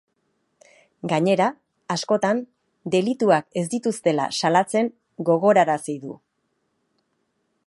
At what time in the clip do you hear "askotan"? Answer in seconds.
1.97-2.41